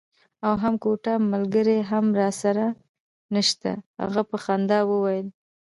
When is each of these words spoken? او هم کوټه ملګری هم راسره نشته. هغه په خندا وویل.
او 0.45 0.53
هم 0.63 0.73
کوټه 0.83 1.13
ملګری 1.31 1.77
هم 1.89 2.05
راسره 2.19 2.65
نشته. 3.33 3.71
هغه 4.01 4.21
په 4.29 4.37
خندا 4.43 4.79
وویل. 4.85 5.27